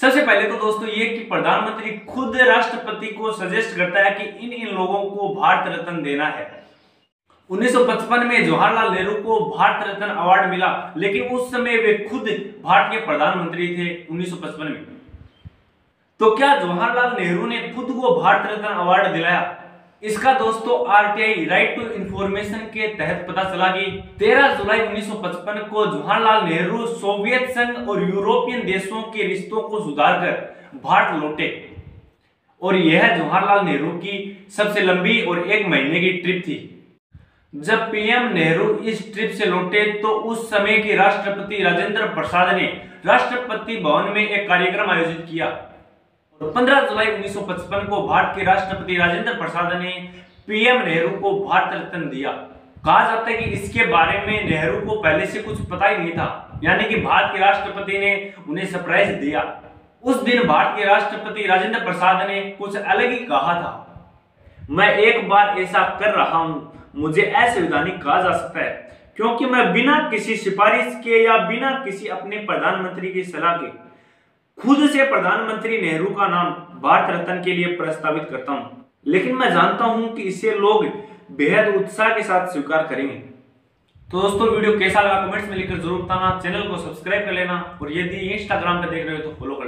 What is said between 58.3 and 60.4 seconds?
उन्हें सरप्राइज़ दिया। उस